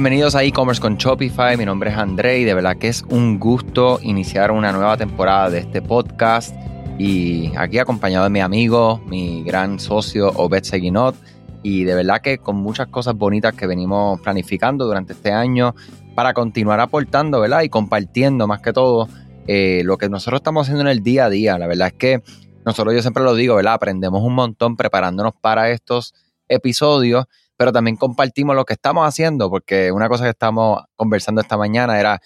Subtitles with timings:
[0.00, 3.38] Bienvenidos a e-commerce con Shopify, mi nombre es André y de verdad que es un
[3.38, 6.56] gusto iniciar una nueva temporada de este podcast
[6.98, 11.14] y aquí acompañado de mi amigo, mi gran socio Obed Seguinot
[11.62, 15.74] y de verdad que con muchas cosas bonitas que venimos planificando durante este año
[16.14, 17.60] para continuar aportando ¿verdad?
[17.60, 19.06] y compartiendo más que todo
[19.48, 21.58] eh, lo que nosotros estamos haciendo en el día a día.
[21.58, 22.22] La verdad es que
[22.64, 23.74] nosotros yo siempre lo digo, ¿verdad?
[23.74, 26.14] aprendemos un montón preparándonos para estos
[26.48, 27.26] episodios
[27.60, 32.00] pero también compartimos lo que estamos haciendo, porque una cosa que estamos conversando esta mañana
[32.00, 32.18] era,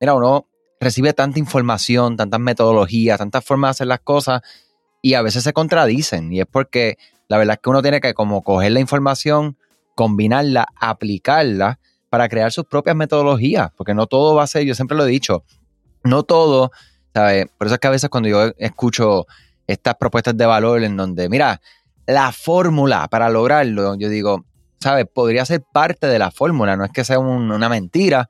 [0.00, 0.48] mira, uno
[0.80, 4.42] recibe tanta información, tantas metodologías, tantas formas de hacer las cosas
[5.00, 8.14] y a veces se contradicen y es porque la verdad es que uno tiene que
[8.14, 9.56] como coger la información,
[9.94, 14.96] combinarla, aplicarla para crear sus propias metodologías, porque no todo va a ser, yo siempre
[14.96, 15.44] lo he dicho,
[16.02, 16.72] no todo,
[17.14, 17.46] ¿sabes?
[17.56, 19.28] Por eso es que a veces cuando yo escucho
[19.68, 21.60] estas propuestas de valor en donde, mira,
[22.06, 24.46] la fórmula para lograrlo, yo digo,
[24.80, 25.06] ¿sabes?
[25.12, 28.28] Podría ser parte de la fórmula, no es que sea una mentira,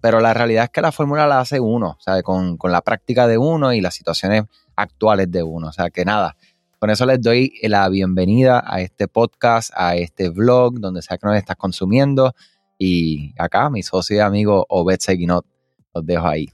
[0.00, 2.24] pero la realidad es que la fórmula la hace uno, ¿sabes?
[2.24, 4.42] Con, con, la práctica de uno y las situaciones
[4.74, 5.68] actuales de uno.
[5.68, 6.36] O sea, que nada,
[6.80, 11.26] con eso les doy la bienvenida a este podcast, a este vlog, donde sea que
[11.28, 12.34] nos estás consumiendo.
[12.76, 15.46] Y acá, mi socio y amigo Obed Seguinot,
[15.94, 16.50] los dejo ahí.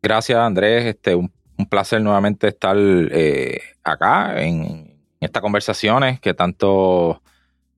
[0.00, 0.86] Gracias, Andrés.
[0.86, 1.30] Este, un,
[1.68, 7.20] placer nuevamente estar eh, acá en, en estas conversaciones que tanto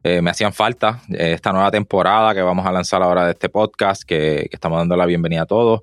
[0.03, 3.51] eh, me hacían falta eh, esta nueva temporada que vamos a lanzar ahora de este
[3.51, 5.83] podcast, que, estamos dando la bienvenida a todos.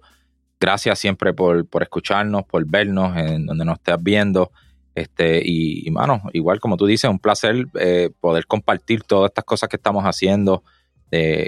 [0.59, 4.51] Gracias siempre por, escucharnos, por vernos en donde nos estés viendo.
[4.95, 9.69] Este, y, mano, igual como tú dices, un placer eh, poder compartir todas estas cosas
[9.69, 10.63] que estamos haciendo,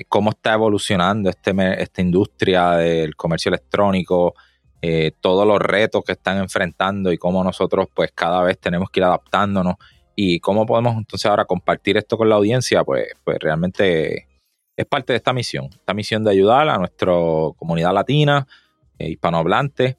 [0.08, 1.52] cómo está evolucionando este,
[1.82, 4.36] esta industria del comercio electrónico,
[5.20, 9.04] todos los retos que están enfrentando y cómo nosotros pues cada vez tenemos que ir
[9.04, 9.76] adaptándonos
[10.22, 14.28] y cómo podemos entonces ahora compartir esto con la audiencia, pues, pues realmente
[14.76, 17.14] es parte de esta misión, esta misión de ayudar a nuestra
[17.56, 18.46] comunidad latina,
[18.98, 19.96] eh, hispanohablante,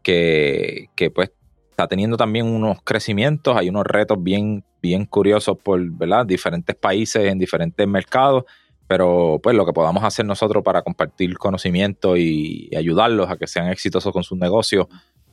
[0.00, 1.32] que, que pues
[1.70, 6.24] está teniendo también unos crecimientos, hay unos retos bien, bien curiosos por ¿verdad?
[6.24, 8.44] diferentes países, en diferentes mercados,
[8.86, 13.70] pero pues lo que podamos hacer nosotros para compartir conocimiento y ayudarlos a que sean
[13.70, 14.86] exitosos con sus negocios,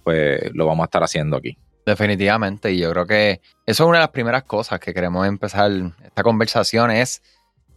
[0.03, 1.59] pues lo vamos a estar haciendo aquí.
[1.85, 5.71] Definitivamente, y yo creo que eso es una de las primeras cosas que queremos empezar
[6.03, 7.21] esta conversación es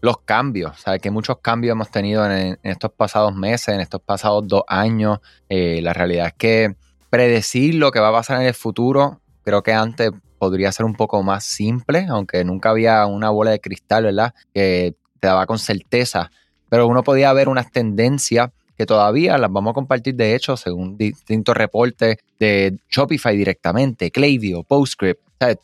[0.05, 0.73] los cambios.
[0.73, 4.63] O sea, que muchos cambios hemos tenido en, estos pasados meses, en estos pasados dos
[4.69, 5.21] años.
[5.49, 6.77] Eh, la realidad es que
[7.09, 10.95] predecir lo que va a pasar en el futuro, creo que antes podría ser un
[10.95, 14.35] poco más simple, aunque nunca había una bola de cristal, ¿verdad?
[14.53, 16.31] Que te daba con certeza.
[16.69, 20.97] Pero uno podía ver unas tendencias que todavía las vamos a compartir, de hecho, según
[20.97, 25.21] distintos reportes de Shopify directamente, Klaviyo, PostScript.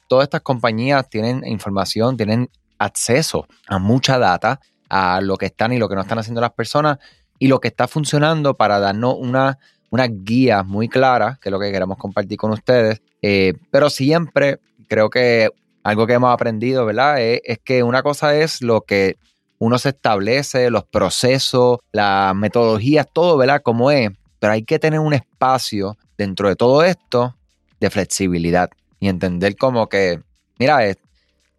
[0.09, 2.49] todas estas compañías tienen información, tienen
[2.79, 6.53] acceso a mucha data, a lo que están y lo que no están haciendo las
[6.53, 6.99] personas
[7.39, 9.59] y lo que está funcionando para darnos una,
[9.91, 13.01] una guía muy clara, que es lo que queremos compartir con ustedes.
[13.23, 15.51] Eh, pero siempre creo que
[15.83, 17.21] algo que hemos aprendido, ¿verdad?
[17.21, 19.17] es que una cosa es lo que
[19.61, 23.61] uno se establece, los procesos, las metodologías, todo, ¿verdad?
[23.63, 24.11] Como es.
[24.39, 27.37] Pero hay que tener un espacio dentro de todo esto
[27.79, 30.23] de flexibilidad y entender como que,
[30.59, 30.81] mira,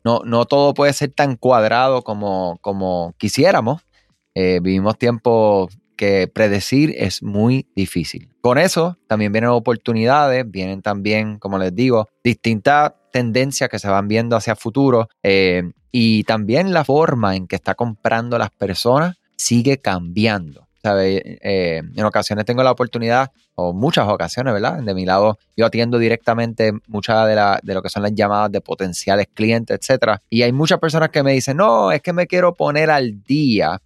[0.04, 3.84] no, no todo puede ser tan cuadrado como, como quisiéramos.
[4.34, 8.31] Eh, vivimos tiempos que predecir es muy difícil.
[8.42, 14.08] Con eso también vienen oportunidades, vienen también, como les digo, distintas tendencias que se van
[14.08, 19.78] viendo hacia futuro eh, y también la forma en que está comprando las personas sigue
[19.80, 20.68] cambiando.
[20.84, 24.82] Eh, en ocasiones tengo la oportunidad, o muchas ocasiones, ¿verdad?
[24.82, 28.62] De mi lado, yo atiendo directamente muchas de, de lo que son las llamadas de
[28.62, 30.22] potenciales clientes, etcétera.
[30.30, 33.80] Y hay muchas personas que me dicen, no, es que me quiero poner al día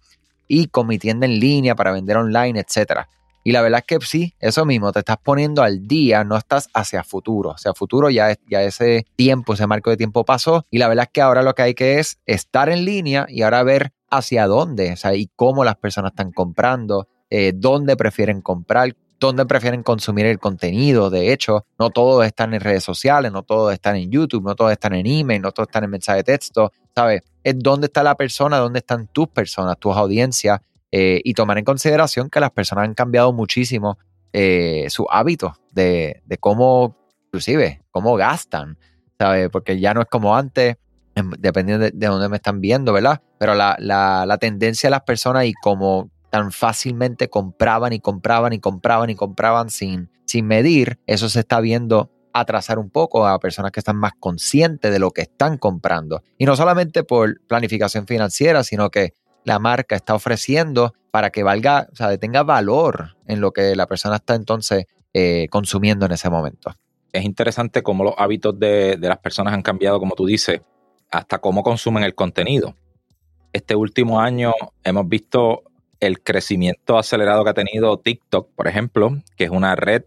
[0.48, 3.08] y con mi tienda en línea para vender online, etcétera.
[3.46, 6.68] Y la verdad es que sí, eso mismo, te estás poniendo al día, no estás
[6.74, 7.52] hacia futuro.
[7.52, 10.66] Hacia futuro ya, ya ese tiempo, ese marco de tiempo pasó.
[10.68, 13.42] Y la verdad es que ahora lo que hay que es estar en línea y
[13.42, 18.40] ahora ver hacia dónde, o sea, y cómo las personas están comprando, eh, dónde prefieren
[18.40, 21.08] comprar, dónde prefieren consumir el contenido.
[21.08, 24.72] De hecho, no todos están en redes sociales, no todos están en YouTube, no todos
[24.72, 27.22] están en email, no todos están en mensaje de texto, ¿sabes?
[27.44, 30.58] Es dónde está la persona, dónde están tus personas, tus audiencias
[30.92, 33.98] eh, y tomar en consideración que las personas han cambiado muchísimo
[34.32, 36.96] eh, sus hábitos de, cómo,
[37.26, 38.78] inclusive, cómo gastan,
[39.18, 39.48] ¿sabes?
[39.50, 40.76] Porque ya no es como antes,
[41.14, 43.22] em, dependiendo de, dónde me están viendo, ¿verdad?
[43.38, 48.60] Pero la, la, tendencia de las personas y cómo tan fácilmente compraban y compraban y
[48.60, 53.72] compraban y compraban sin, sin medir, eso se está viendo atrasar un poco a personas
[53.72, 56.22] que están más conscientes de lo que están comprando.
[56.36, 59.14] Y no solamente por planificación financiera, sino que
[59.46, 63.86] la marca está ofreciendo para que valga, o sea, tenga valor en lo que la
[63.86, 66.74] persona está entonces eh, consumiendo en ese momento.
[67.12, 70.60] Es interesante cómo los hábitos de, de las personas han cambiado, como tú dices,
[71.12, 72.74] hasta cómo consumen el contenido.
[73.52, 74.52] Este último año
[74.82, 75.62] hemos visto
[76.00, 80.02] el crecimiento acelerado que ha tenido TikTok, por ejemplo, que es una red,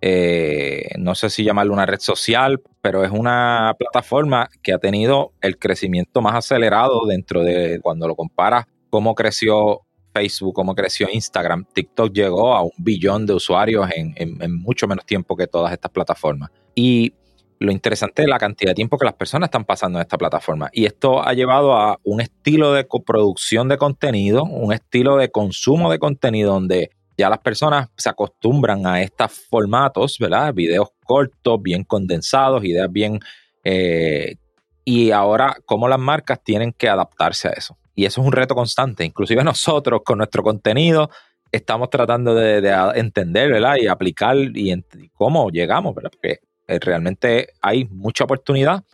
[0.00, 5.32] eh, no sé si llamarlo una red social, pero es una plataforma que ha tenido
[5.40, 9.86] el crecimiento más acelerado dentro de cuando lo comparas cómo creció
[10.16, 11.66] Facebook, cómo creció Instagram.
[11.74, 16.50] TikTok llegó a un billón de usuarios en, mucho menos tiempo que todas estas plataformas.
[16.74, 17.12] Y
[17.58, 20.70] lo interesante es la cantidad de tiempo que las personas están pasando en esta plataforma.
[20.72, 25.90] Y esto ha llevado a un estilo de producción de contenido, un estilo de consumo
[25.90, 30.52] de contenido donde ya las personas se acostumbran a estos formatos, ¿verdad?
[30.54, 33.20] Videos cortos, bien condensados, ideas bien...
[33.64, 34.36] Eh,
[34.88, 37.76] y ahora, cómo las marcas tienen que adaptarse a eso.
[37.96, 39.04] Y eso es un reto constante.
[39.04, 41.10] Inclusive nosotros con nuestro contenido
[41.50, 42.58] estamos tratando de,
[42.94, 43.76] entender, ¿verdad?
[43.80, 44.72] Y aplicar y,
[45.14, 46.10] cómo llegamos, ¿verdad?
[46.12, 48.84] Porque eh, realmente hay mucha oportunidad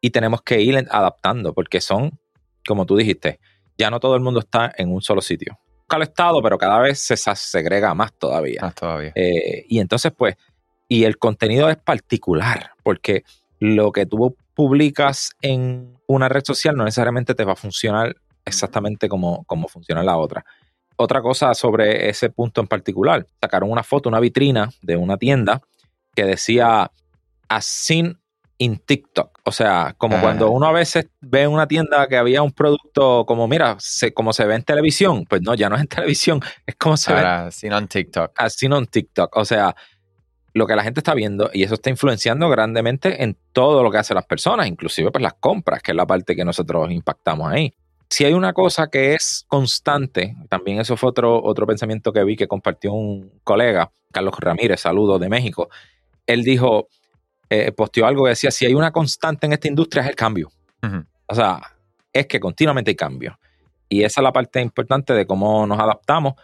[0.00, 2.18] y tenemos que ir adaptando porque son,
[2.66, 3.38] como tú dijiste,
[3.78, 5.58] ya no todo el mundo está en un solo sitio.
[5.88, 8.60] Al estado, pero cada vez se segrega más todavía.
[8.62, 9.12] Más todavía.
[9.14, 10.36] Eh, y entonces, pues,
[10.88, 13.24] y el contenido es particular porque
[13.60, 19.08] lo que tú publicas en una red social no necesariamente te va a funcionar exactamente
[19.08, 20.44] como, como funciona la otra.
[20.96, 25.62] Otra cosa sobre ese punto en particular, sacaron una foto, una vitrina de una tienda
[26.14, 26.90] que decía
[27.48, 28.18] as seen
[28.58, 29.40] in TikTok.
[29.44, 33.24] O sea, como cuando uno a veces ve en una tienda que había un producto
[33.26, 36.40] como, mira, se, como se ve en televisión, pues no, ya no es en televisión,
[36.66, 37.52] es como se Ahora, ve.
[37.52, 38.32] seen on TikTok.
[38.36, 39.36] As seen on TikTok.
[39.36, 39.74] O sea,
[40.54, 43.98] lo que la gente está viendo y eso está influenciando grandemente en todo lo que
[43.98, 47.74] hacen las personas, inclusive pues las compras, que es la parte que nosotros impactamos ahí.
[48.12, 52.36] Si hay una cosa que es constante, también eso fue otro, otro pensamiento que vi
[52.36, 55.70] que compartió un colega, Carlos Ramírez, saludo de México.
[56.26, 56.88] Él dijo,
[57.48, 60.52] eh, posteó algo que decía, si hay una constante en esta industria es el cambio.
[61.26, 61.62] O sea,
[62.12, 63.38] es que continuamente hay cambio.
[63.88, 66.34] Y esa es la parte importante de cómo nos adaptamos.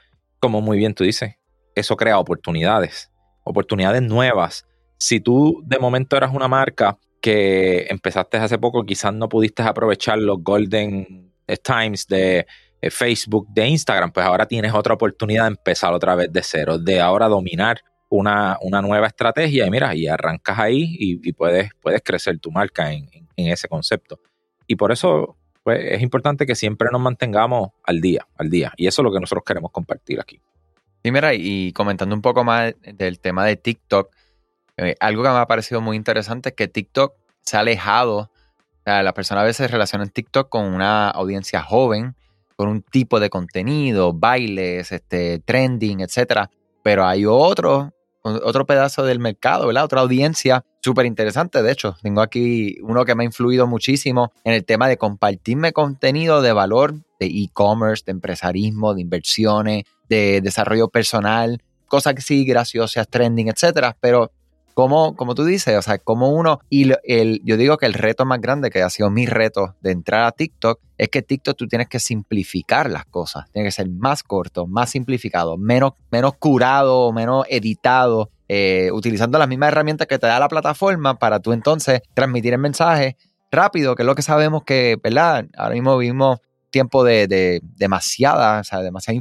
[0.41, 1.35] Como muy bien tú dices,
[1.75, 3.11] eso crea oportunidades,
[3.45, 4.67] oportunidades nuevas.
[4.97, 10.17] Si tú de momento eras una marca que empezaste hace poco, quizás no pudiste aprovechar
[10.17, 12.47] los golden times de
[12.81, 16.79] eh, Facebook, de Instagram, pues ahora tienes otra oportunidad de empezar otra vez de cero,
[16.79, 22.39] de ahora dominar una, nueva estrategia y mira, y arrancas ahí y, puedes, puedes crecer
[22.39, 24.21] tu marca en, ese concepto.
[24.67, 28.73] Y por eso pues, es importante que siempre nos mantengamos al día, al día.
[28.77, 30.41] Y eso es lo que nosotros queremos compartir aquí.
[31.03, 34.11] Sí, mira, y comentando un poco más del tema de TikTok,
[34.77, 38.31] eh, algo que me ha parecido muy interesante es que TikTok se ha alejado,
[38.89, 42.15] las personas a veces relacionan TikTok con una audiencia joven,
[42.57, 46.51] con un tipo de contenido, bailes, este, trending, etcétera.
[46.83, 47.91] Pero hay otros
[48.23, 49.85] otro pedazo del mercado, ¿verdad?
[49.85, 51.63] Otra audiencia súper interesante.
[51.63, 55.73] De hecho, tengo aquí uno que me ha influido muchísimo en el tema de compartirme
[55.73, 62.45] contenido de valor de e-commerce, de empresarismo, de inversiones, de desarrollo personal, cosas que sí,
[62.45, 63.97] graciosas, trending, etcétera.
[64.01, 64.31] Pero
[64.79, 68.25] como, como tú dices, o sea, como uno, y el, yo digo que el reto
[68.25, 71.67] más grande que ha sido mi reto de entrar a TikTok es que TikTok tú
[71.67, 77.13] tienes que simplificar las cosas, tiene que ser más corto, más simplificado, menos, menos curado,
[77.13, 82.01] menos editado, eh, utilizando las mismas herramientas que te da la plataforma para tú entonces
[82.15, 83.17] transmitir el mensaje
[83.51, 85.45] rápido, que es lo que sabemos que, ¿verdad?
[85.57, 86.39] Ahora mismo vivimos
[86.71, 89.19] tiempo de, demasiada, o sea, demasiado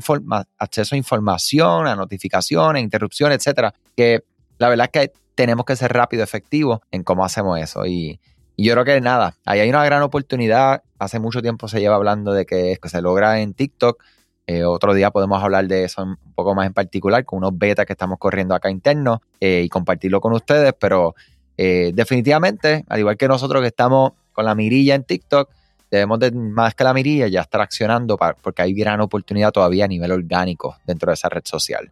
[0.60, 4.22] acceso a información, a notificaciones, interrupciones, etcétera, que
[4.58, 7.86] la verdad es que tenemos que ser rápido, efectivo en cómo hacemos eso.
[7.86, 8.20] Y,
[8.60, 10.82] yo creo que nada, ahí hay una gran oportunidad.
[10.98, 14.04] Hace mucho tiempo se lleva hablando de que, que se logra en TikTok.
[14.48, 17.86] Eh, otro día podemos hablar de eso un poco más en particular, con unos betas
[17.86, 20.74] que estamos corriendo acá internos eh, y compartirlo con ustedes.
[20.80, 21.14] Pero
[21.56, 25.52] eh, definitivamente, al igual que nosotros que estamos con la mirilla en TikTok,
[25.92, 29.88] debemos de más que la mirilla ya estar accionando porque hay gran oportunidad todavía a
[29.88, 31.92] nivel orgánico dentro de esa red social.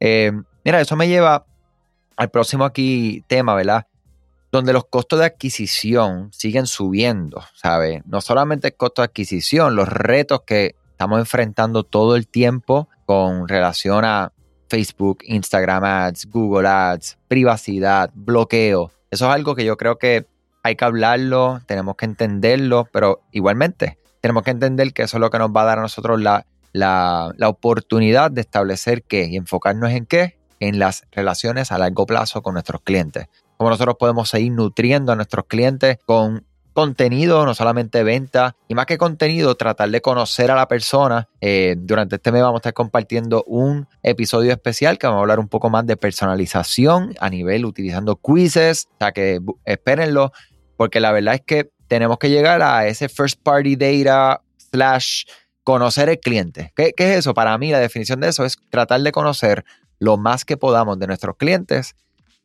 [0.00, 1.46] mira, eso me lleva
[2.16, 3.86] al próximo aquí tema, ¿verdad?
[4.50, 8.02] Donde los costos de adquisición siguen subiendo, ¿sabes?
[8.06, 13.48] No solamente el costo de adquisición, los retos que estamos enfrentando todo el tiempo con
[13.48, 14.32] relación a
[14.68, 18.90] Facebook, Instagram Ads, Google Ads, privacidad, bloqueo.
[19.10, 20.26] Eso es algo que yo creo que
[20.62, 25.30] hay que hablarlo, tenemos que entenderlo, pero igualmente tenemos que entender que eso es lo
[25.30, 29.36] que nos va a dar a nosotros la, la, la oportunidad de establecer qué y
[29.36, 33.26] enfocarnos en qué, en las relaciones a largo plazo con nuestros clientes.
[33.56, 36.44] Cómo nosotros podemos seguir nutriendo a nuestros clientes con
[36.76, 41.26] contenido, no solamente venta, y más que contenido, tratar de conocer a la persona.
[41.40, 45.38] Eh, durante este mes vamos a estar compartiendo un episodio especial que vamos a hablar
[45.38, 50.32] un poco más de personalización a nivel utilizando quizzes, o sea que espérenlo,
[50.76, 55.24] porque la verdad es que tenemos que llegar a ese first party data slash
[55.64, 56.74] conocer el cliente.
[56.76, 57.32] ¿Qué, ¿Qué, es eso?
[57.32, 59.64] Para mí la definición de eso es tratar de conocer
[59.98, 61.94] lo más que podamos de nuestros clientes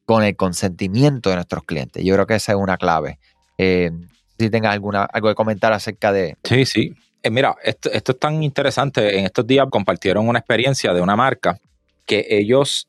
[0.05, 2.03] con el consentimiento de nuestros clientes.
[2.03, 3.19] Yo creo que esa es una clave.
[3.57, 3.91] Eh,
[4.37, 6.35] si tengas alguna, algo que comentar acerca de...
[6.43, 6.93] Sí, sí.
[7.23, 9.19] Eh, mira, esto, es tan interesante.
[9.19, 11.59] En estos días compartieron una experiencia de una marca
[12.05, 12.87] que ellos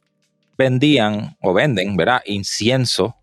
[0.56, 2.22] vendían o venden, ¿verdad?
[2.24, 3.16] Incienso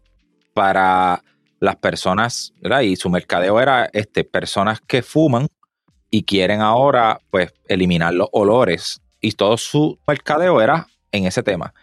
[0.53, 1.23] para
[1.59, 2.81] las personas, ¿verdad?
[2.81, 5.47] Y su mercadeo era este, personas que fuman
[6.11, 9.01] y quieren ahora, pues, eliminar los olores.
[9.21, 11.73] Y todo su mercadeo era en ese tema.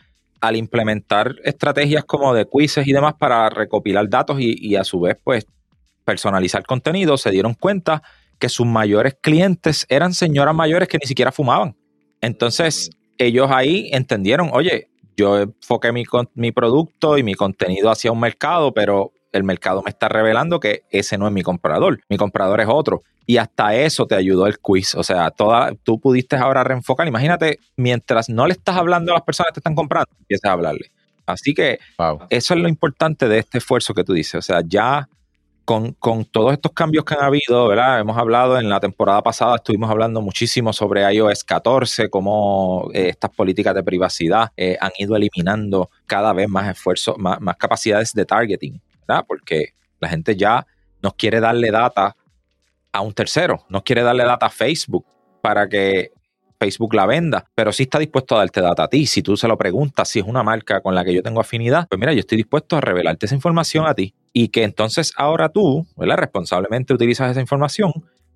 [0.40, 5.00] Al implementar estrategias como de quizzes y demás para recopilar datos y, y a su
[5.00, 5.46] vez, pues,
[6.04, 8.02] personalizar contenido, se dieron cuenta
[8.38, 11.76] que sus mayores clientes eran señoras mayores que ni siquiera fumaban.
[12.20, 16.04] Entonces, ellos ahí entendieron, oye, yo enfoqué mi,
[16.34, 20.82] mi producto y mi contenido hacia un mercado, pero el mercado me está revelando que
[20.90, 23.02] ese no es mi comprador, mi comprador es otro.
[23.28, 24.94] Y hasta eso te ayudó el quiz.
[24.94, 27.08] O sea, toda, tú pudiste ahora reenfocar.
[27.08, 30.52] Imagínate, mientras no le estás hablando a las personas que te están comprando, empiezas a
[30.52, 30.92] hablarle.
[31.26, 31.80] Así que
[32.30, 34.36] eso es lo importante de este esfuerzo que tú dices.
[34.36, 35.08] O sea, ya
[35.66, 37.98] con, todos estos cambios que han habido, ¿verdad?
[37.98, 43.30] Hemos hablado en la temporada pasada, estuvimos hablando muchísimo sobre iOS 14, cómo eh, estas
[43.32, 48.24] políticas de privacidad eh, han ido eliminando cada vez más esfuerzos, más, más, capacidades de
[48.24, 49.24] targeting, ¿verdad?
[49.26, 50.66] Porque la gente ya
[51.02, 52.16] no quiere darle data
[52.92, 55.06] a un tercero, no quiere darle data a Facebook
[55.42, 56.12] para que
[56.58, 59.06] Facebook la venda, pero sí está dispuesto a darte data a ti.
[59.06, 61.86] Si tú se lo preguntas si es una marca con la que yo tengo afinidad,
[61.88, 65.48] pues mira, yo estoy dispuesto a revelarte esa información a ti y que entonces ahora
[65.48, 66.16] tú, ¿verdad?
[66.16, 67.92] Responsablemente utilizas esa información,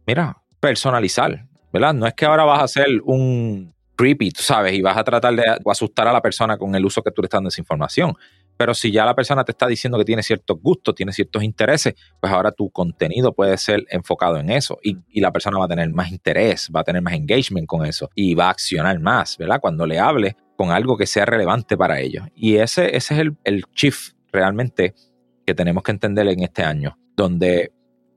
[0.07, 1.95] mira, personalizar, ¿verdad?
[1.95, 5.35] No es que ahora vas a hacer un creepy, tú sabes, y vas a tratar
[5.35, 8.17] de asustar a la persona con el uso que tú le estás dando esa información.
[8.61, 11.95] Pero si ya la persona te está diciendo que tiene ciertos gustos, tiene ciertos intereses,
[12.21, 15.88] pues ahora tu contenido puede ser enfocado en eso y, la persona va a tener
[15.88, 19.62] más interés, va a tener más engagement con eso y va a accionar más, ¿verdad?
[19.62, 22.26] Cuando le hable con algo que sea relevante para ellos.
[22.35, 24.93] Y ese, ese es el, el shift realmente
[25.47, 27.73] que tenemos que entender en este año, donde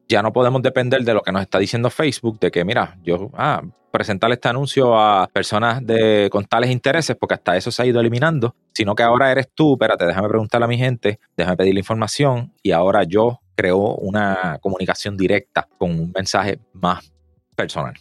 [0.08, 3.32] ya no podemos depender de lo que nos está diciendo Facebook, de que, mira, yo,
[3.34, 7.86] ah, presentarle este anuncio a personas de, con tales intereses, porque hasta eso se ha
[7.86, 11.76] ido eliminando, sino que ahora eres tú, espérate, déjame preguntarle a mi gente, déjame pedir
[11.76, 17.14] la información y ahora yo creo una comunicación directa con un mensaje más
[17.56, 17.94] personal.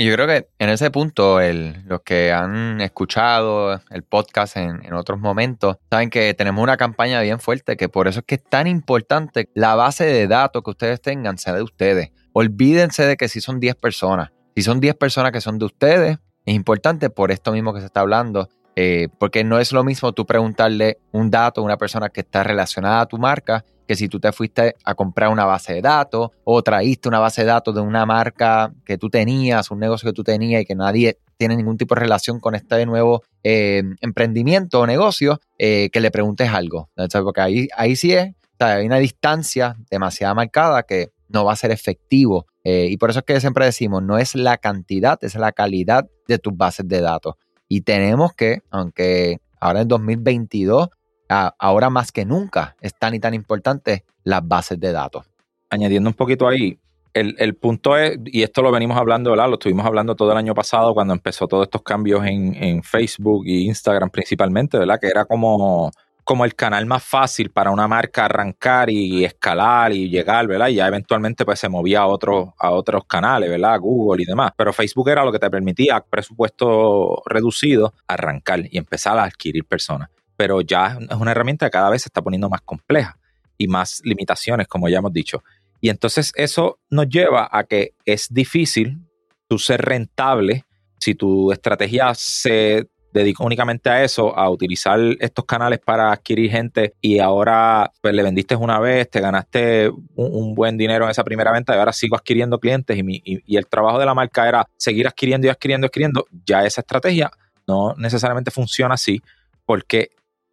[0.00, 4.92] Y yo creo que en ese punto, el, los que han escuchado el podcast en,
[4.92, 8.44] otros momentos, saben que tenemos una campaña bien fuerte, que por eso es que es
[8.44, 12.12] tan importante la base de datos que ustedes tengan sea de ustedes.
[12.32, 16.18] Olvídense de que si son 10 personas, si son 10 personas que son de ustedes,
[16.46, 18.48] es importante por esto mismo que se está hablando,
[18.80, 22.44] eh, porque no es lo mismo tú preguntarle un dato a una persona que está
[22.44, 26.30] relacionada a tu marca que si tú te fuiste a comprar una base de datos
[26.44, 30.12] o traíste una base de datos de una marca que tú tenías, un negocio que
[30.12, 34.78] tú tenías y que nadie tiene ningún tipo de relación con este nuevo eh, emprendimiento
[34.78, 36.88] o negocio, eh, que le preguntes algo.
[36.94, 41.72] Porque ahí, ahí sí es, hay una distancia demasiado marcada que no va a ser
[41.72, 42.46] efectivo.
[42.62, 46.38] Y por eso es que siempre decimos, no es la cantidad, es la calidad de
[46.38, 47.36] tus bases de datos.
[47.68, 50.88] Y tenemos que, aunque ahora en 2022
[51.28, 55.26] ahora más que nunca es tan y tan importante las bases de datos.
[55.70, 56.78] Añadiendo un poquito ahí,
[57.14, 59.48] el, punto es, y esto lo venimos hablando, ¿verdad?
[59.48, 63.44] Lo estuvimos hablando todo el año pasado cuando empezó todos estos cambios en, en Facebook
[63.44, 65.00] y Instagram principalmente, ¿verdad?
[65.00, 65.90] Que era como,
[66.28, 70.68] como el canal más fácil para una marca arrancar y escalar y llegar, ¿verdad?
[70.68, 73.80] Y ya eventualmente pues se movía a, otros a otros canales, ¿verdad?
[73.80, 74.52] Google y demás.
[74.54, 80.10] Pero Facebook era lo que te permitía, presupuesto reducido, arrancar y empezar a adquirir personas
[80.38, 83.18] pero ya es una herramienta que cada vez se está poniendo más compleja
[83.56, 85.42] y más limitaciones, como ya hemos dicho.
[85.80, 89.00] Y entonces eso nos lleva a que es difícil
[89.48, 90.64] tú ser rentable
[91.00, 92.86] si tu estrategia se
[93.18, 98.22] dedica únicamente a eso, a utilizar estos canales para adquirir gente y ahora pues le
[98.22, 102.16] vendiste una vez, te ganaste un, buen dinero en esa primera venta y ahora sigo
[102.16, 105.88] adquiriendo clientes y, y el trabajo de la marca era seguir adquiriendo y adquiriendo y
[105.88, 107.30] adquiriendo, ya esa estrategia
[107.66, 109.20] no necesariamente funciona así
[109.66, 110.10] porque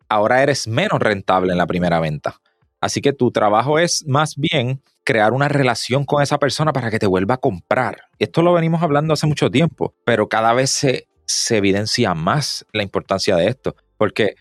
[0.09, 2.39] ahora eres menos rentable en la primera venta.
[2.81, 6.99] Así que tu trabajo es más bien crear una relación con esa persona para que
[6.99, 8.03] te vuelva a comprar.
[8.19, 11.07] Esto lo venimos hablando hace mucho tiempo, pero cada vez se,
[11.49, 14.35] evidencia más la importancia de esto, porque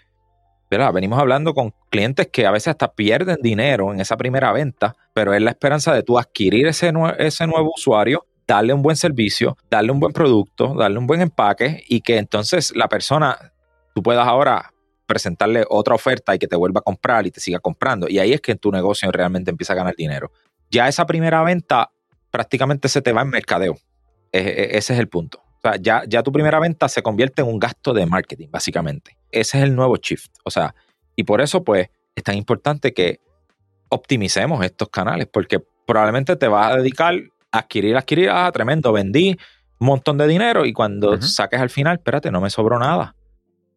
[0.70, 0.92] ¿verdad?
[0.92, 5.32] venimos hablando con clientes que a veces hasta pierden dinero en esa primera venta, pero
[5.34, 9.92] es la esperanza de tú adquirir ese, ese nuevo usuario, darle un buen servicio, darle
[9.92, 13.52] un buen producto, darle un buen empaque y que entonces la persona,
[13.94, 14.72] tú puedas ahora
[15.06, 18.08] presentarle otra oferta y que te vuelva a comprar y te siga comprando.
[18.08, 20.32] Y ahí es que tu negocio realmente empieza a ganar dinero.
[20.70, 21.90] Ya esa primera venta
[22.30, 23.76] prácticamente se te va en mercadeo.
[24.32, 25.43] E, e, ese es el punto.
[25.64, 29.16] O sea, ya, ya tu primera venta se convierte en un gasto de marketing, básicamente.
[29.30, 30.30] Ese es el nuevo shift.
[30.44, 30.74] O sea,
[31.16, 33.20] y por eso, pues, es tan importante que
[33.88, 37.14] optimicemos estos canales, porque probablemente te vas a dedicar
[37.50, 39.36] a adquirir, adquirir, ah, tremendo, vendí
[39.78, 43.14] un montón de dinero y cuando saques al final, espérate, no me sobró nada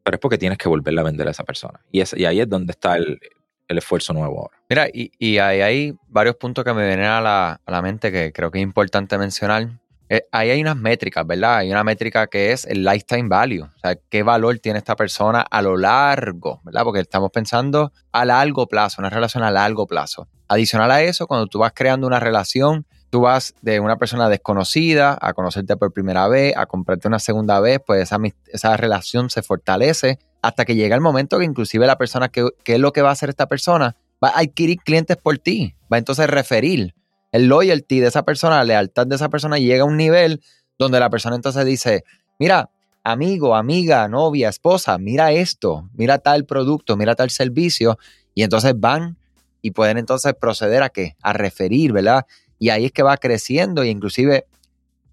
[0.08, 1.82] pero es porque tienes que volverle a vender a esa persona.
[1.92, 3.20] Y, y ahí es donde está el,
[3.68, 4.58] esfuerzo nuevo ahora.
[4.70, 8.10] Mira, y, y hay, hay, varios puntos que me vienen a la, a la, mente
[8.10, 9.68] que creo que es importante mencionar.
[10.10, 11.58] Eh, ahí hay unas métricas, ¿verdad?
[11.58, 15.42] Hay una métrica que es el lifetime value, o sea, qué valor tiene esta persona
[15.42, 16.84] a lo largo, ¿verdad?
[16.84, 20.28] Porque estamos pensando a largo plazo, una relación a largo plazo.
[20.48, 25.18] Adicional a eso, cuando tú vas creando una relación, tú vas de una persona desconocida
[25.20, 29.42] a conocerte por primera vez, a comprarte una segunda vez, pues esa, esa relación se
[29.42, 33.10] fortalece hasta que llega el momento que inclusive la persona, que, es lo que va
[33.10, 33.96] a hacer esta persona?
[34.24, 36.94] Va a adquirir clientes por ti, va entonces a referir.
[37.32, 40.42] El loyalty de esa persona, la lealtad de esa persona llega a un nivel
[40.78, 42.04] donde la persona entonces dice,
[42.40, 42.70] mira,
[43.04, 47.98] amigo, amiga, novia, esposa, mira esto, mira tal producto, mira tal servicio,
[48.34, 49.18] y entonces van
[49.62, 51.16] y pueden entonces proceder a qué?
[51.22, 52.26] A referir, ¿verdad?
[52.60, 54.46] Y ahí es que va creciendo y inclusive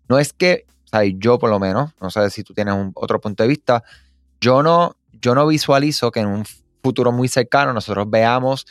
[0.09, 2.93] no es que, o sea, yo por lo menos, no sé si tú tienes un,
[2.95, 3.83] otro punto de vista,
[4.41, 6.45] yo no, yo no visualizo que en un
[6.83, 8.67] futuro muy cercano nosotros veamos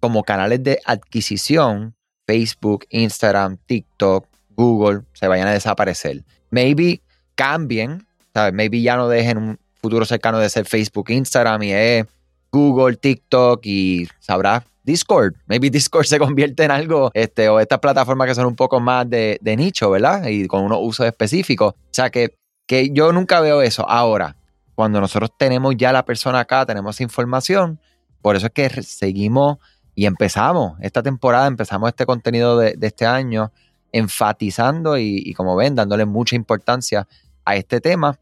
[0.00, 1.96] como canales de adquisición
[2.28, 6.22] Facebook, Instagram, TikTok, Google se vayan a desaparecer.
[6.50, 7.00] Maybe
[7.34, 8.52] cambien, ¿sabes?
[8.52, 12.06] Maybe ya no dejen un futuro cercano de ser Facebook, Instagram y es
[12.52, 15.36] Google, TikTok y sabrá Discord.
[15.46, 19.08] Maybe Discord se convierte en algo, este, o estas plataformas que son un poco más
[19.08, 20.26] de, nicho, ¿verdad?
[20.26, 21.72] Y con unos usos específicos.
[21.72, 22.34] O sea que,
[22.66, 23.88] que yo nunca veo eso.
[23.88, 24.36] Ahora,
[24.74, 27.80] cuando nosotros tenemos ya la persona acá, tenemos información,
[28.20, 29.56] por eso es que seguimos
[29.98, 33.50] y empezamos esta temporada, empezamos este contenido de, este año
[33.90, 37.08] enfatizando y, y, como ven, dándole mucha importancia
[37.44, 38.16] a este tema,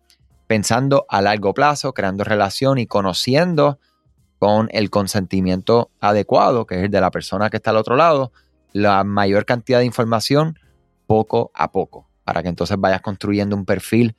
[0.46, 3.78] pensando a largo plazo, creando relación y conociendo
[4.38, 8.32] con el consentimiento adecuado, que es el de la persona que está al otro lado,
[8.72, 10.58] la mayor cantidad de información
[11.06, 14.16] poco a poco, para que entonces vayas construyendo un perfil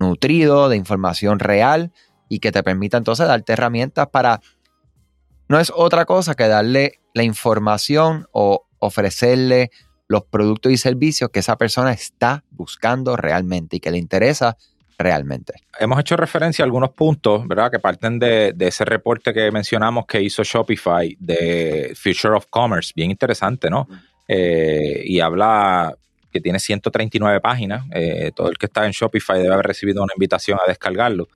[0.00, 1.92] nutrido de información real
[2.28, 4.40] y que te permita entonces darte herramientas para...
[5.48, 9.70] No es otra cosa que darle la información o ofrecerle
[10.08, 14.56] los productos y servicios que esa persona está buscando realmente y que le interesa
[14.98, 15.54] realmente.
[15.78, 17.70] Hemos hecho referencia a algunos puntos, ¿verdad?
[17.70, 23.10] Que parten de, ese reporte que mencionamos que hizo Shopify de Future of Commerce, bien
[23.10, 23.88] interesante, ¿no?
[24.28, 25.94] Eh, y habla
[26.32, 27.84] que tiene 139 páginas.
[27.92, 31.28] Eh, todo el que está en Shopify debe haber recibido una invitación a descargarlo.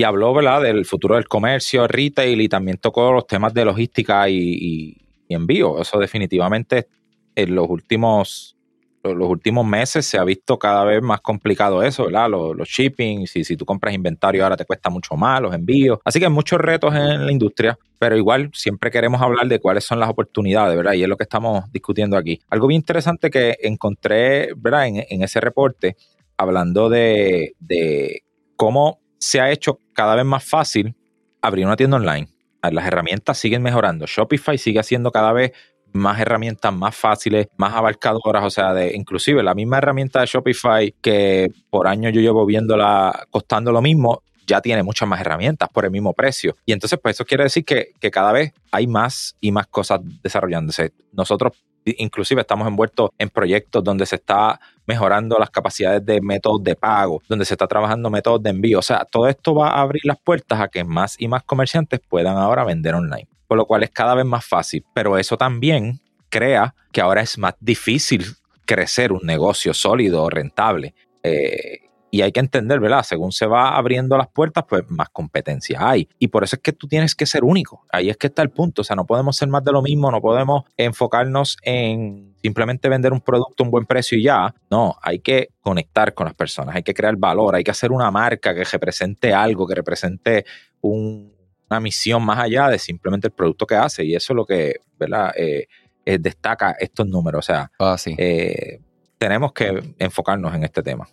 [0.00, 4.28] Y habló, ¿verdad?, del futuro del comercio, retail y también tocó los temas de logística
[4.30, 4.96] y
[5.28, 5.78] envío.
[5.80, 6.88] Eso definitivamente
[7.34, 8.56] en los últimos
[9.02, 12.08] los, últimos meses se ha visto cada vez más complicado eso.
[12.10, 15.98] Los, los shipping, si, si tú compras inventario ahora te cuesta mucho más, los envíos.
[16.04, 19.84] Así que hay muchos retos en la industria, pero igual siempre queremos hablar de cuáles
[19.84, 20.94] son las oportunidades, ¿verdad?
[20.94, 22.40] Y es lo que estamos discutiendo aquí.
[22.48, 24.86] Algo bien interesante que encontré, ¿verdad?
[24.86, 25.96] En, ese reporte,
[26.36, 28.22] hablando de, de
[28.56, 30.96] cómo se ha hecho cada vez más fácil
[31.42, 32.28] abrir una tienda online.
[32.62, 34.06] Las herramientas siguen mejorando.
[34.06, 35.52] Shopify sigue haciendo cada vez
[35.92, 40.94] más herramientas más fáciles, más abarcadoras, o sea, de inclusive la misma herramienta de Shopify
[41.00, 45.84] que por años yo llevo viéndola costando lo mismo, ya tiene muchas más herramientas por
[45.84, 46.56] el mismo precio.
[46.64, 50.00] Y entonces, pues eso quiere decir que, que cada vez hay más y más cosas
[50.22, 50.92] desarrollándose.
[51.12, 51.52] Nosotros
[51.84, 57.22] inclusive estamos envueltos en proyectos donde se está mejorando las capacidades de métodos de pago,
[57.28, 58.78] donde se está trabajando métodos de envío.
[58.78, 62.00] O sea, todo esto va a abrir las puertas a que más y más comerciantes
[62.08, 64.84] puedan ahora vender online por lo cual es cada vez más fácil.
[64.94, 68.24] Pero eso también crea que ahora es más difícil
[68.64, 70.94] crecer un negocio sólido, rentable.
[71.24, 73.02] Eh, y hay que entender, ¿verdad?
[73.02, 76.08] Según se va abriendo las puertas, pues más competencia hay.
[76.18, 77.84] Y por eso es que tú tienes que ser único.
[77.92, 78.82] Ahí es que está el punto.
[78.82, 83.12] O sea, no podemos ser más de lo mismo, no podemos enfocarnos en simplemente vender
[83.12, 84.54] un producto a un buen precio y ya.
[84.70, 88.10] No, hay que conectar con las personas, hay que crear valor, hay que hacer una
[88.10, 90.44] marca que represente algo, que represente
[90.80, 91.32] un,
[91.70, 94.04] una misión más allá de simplemente el producto que hace.
[94.04, 95.32] Y eso es lo que, ¿verdad?
[95.36, 95.68] Eh,
[96.04, 97.38] eh, destaca estos números.
[97.38, 98.80] O sea, ah, eh,
[99.18, 101.06] tenemos que enfocarnos en este tema.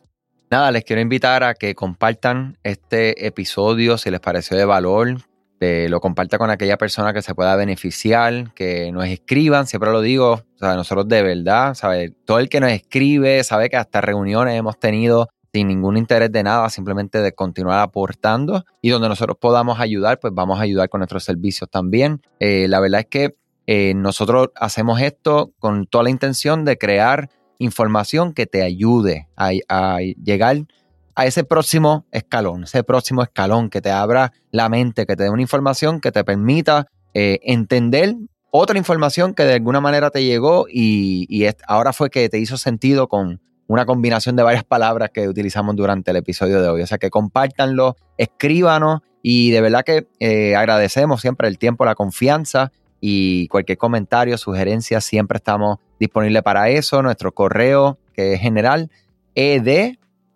[0.50, 5.18] Nada, les quiero invitar a que compartan este episodio si les pareció de valor.
[5.60, 10.34] lo comparta con aquella persona que se pueda beneficiar, que nos escriban, siempre lo digo,
[10.34, 12.14] o sea, nosotros de verdad, ¿sabe?
[12.24, 16.44] todo el que nos escribe sabe que hasta reuniones hemos tenido sin ningún interés de
[16.44, 21.00] nada, simplemente de continuar aportando y donde nosotros podamos ayudar, pues vamos a ayudar con
[21.00, 22.22] nuestros servicios también.
[22.40, 27.30] Eh, la verdad es que eh, nosotros hacemos esto con toda la intención de crear
[27.60, 30.58] información que te ayude a, llegar
[31.16, 35.30] a ese próximo escalón, ese próximo escalón que te abra la mente, que te dé
[35.30, 38.16] una información que te permita eh, entender
[38.52, 43.08] otra información que de alguna manera te llegó y, ahora fue que te hizo sentido
[43.08, 46.82] con una combinación de varias palabras que utilizamos durante el episodio de hoy.
[46.82, 51.96] O sea que compártanlo, escríbanos y de verdad que eh, agradecemos siempre el tiempo, la
[51.96, 57.02] confianza y cualquier comentario, sugerencia, siempre estamos disponibles para eso.
[57.02, 58.90] Nuestro correo que es general
[59.36, 59.96] ed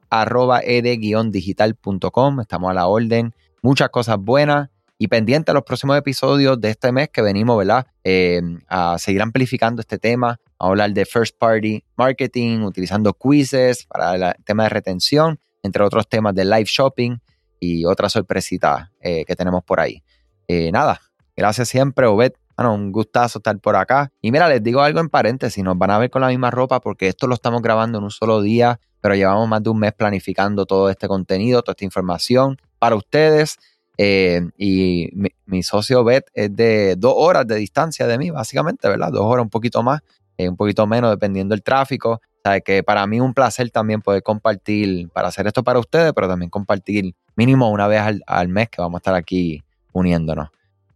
[0.10, 2.42] arroba ed-digital.com.
[2.42, 3.34] Estamos a la orden.
[3.64, 7.88] Muchas cosas buenas y pendiente a los próximos episodios de este mes que venimos, ¿verdad?
[8.04, 14.14] Eh, a seguir amplificando este tema, a hablar de first party marketing, utilizando quizzes para
[14.14, 17.18] el tema de retención, entre otros temas de live shopping
[17.60, 20.04] y otras sorpresitas eh, que tenemos por ahí.
[20.48, 21.02] Eh, nada,
[21.36, 22.34] gracias siempre, Obed.
[22.70, 24.12] Un gustazo estar por acá.
[24.22, 26.80] Y mira, les digo algo en paréntesis, nos van a ver con la misma ropa
[26.80, 29.94] porque esto lo estamos grabando en un solo día pero llevamos más de un mes
[29.94, 33.58] planificando todo este contenido, toda esta información para ustedes.
[33.98, 35.10] Eh, y
[35.46, 39.12] mi, socio Bet es de dos horas de distancia de mí, básicamente, ¿verdad?
[39.12, 40.02] Dos horas, un poquito más,
[40.38, 42.14] eh, un poquito menos, dependiendo del tráfico.
[42.14, 45.80] O sea, que para mí es un placer también poder compartir, para hacer esto para
[45.80, 50.50] ustedes, pero también compartir mínimo una vez al, mes que vamos a estar aquí uniéndonos.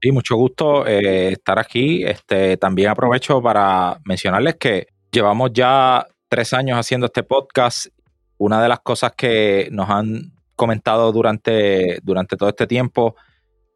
[0.05, 2.03] Sí, mucho gusto eh, estar aquí.
[2.03, 7.87] Este, también aprovecho para mencionarles que llevamos ya tres años haciendo este podcast
[8.37, 13.15] una de las cosas que nos han comentado durante, durante todo este tiempo,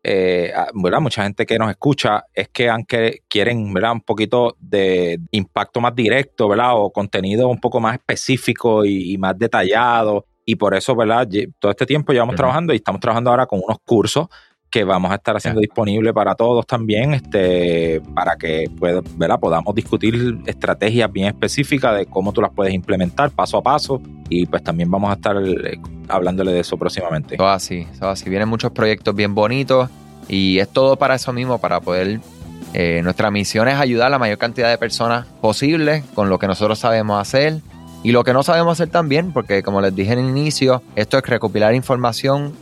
[0.04, 3.94] eh, mucha gente que nos escucha, es que aunque quieren ¿verdad?
[3.94, 6.74] un poquito de impacto más directo, ¿verdad?
[6.76, 10.28] O contenido un poco más específico y, más detallado.
[10.46, 11.28] Y por eso, ¿verdad?
[11.58, 14.28] Todo este tiempo llevamos trabajando y estamos trabajando ahora con unos cursos
[14.70, 18.70] que vamos a estar haciendo disponible para todos también, este, para que
[19.16, 19.40] ¿verdad?
[19.40, 24.46] podamos discutir estrategias bien específicas de cómo tú las puedes implementar paso a paso y
[24.46, 27.38] pues también vamos a estar eh, hablándole de eso próximamente.
[27.38, 28.30] Todo así, todo así.
[28.30, 29.90] Vienen muchos proyectos bien bonitos
[30.28, 32.20] y es todo para eso mismo, para poder...
[32.76, 36.46] Eh, nuestra misión es ayudar a la mayor cantidad de personas posible con lo que
[36.46, 37.62] nosotros sabemos hacer
[38.04, 41.18] y lo que no sabemos hacer también, porque como les dije en el inicio, esto
[41.18, 42.54] es recopilar información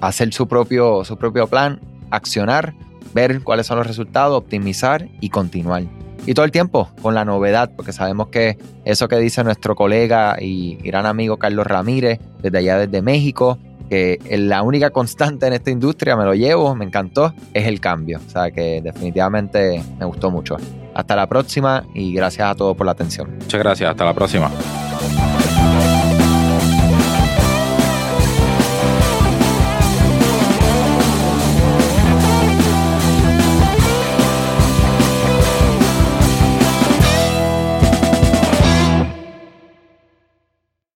[0.00, 2.74] hacer su propio, su propio plan, accionar,
[3.14, 5.84] ver cuáles son los resultados, optimizar y continuar.
[6.26, 10.36] Y todo el tiempo con la novedad, porque sabemos que eso que dice nuestro colega
[10.40, 15.70] y gran amigo Carlos Ramírez, desde allá desde México, que la única constante en esta
[15.70, 18.20] industria, me lo llevo, me encantó, es el cambio.
[18.26, 20.58] O sea que definitivamente me gustó mucho.
[20.94, 23.38] Hasta la próxima y gracias a todos por la atención.
[23.38, 24.50] Muchas gracias, hasta la próxima.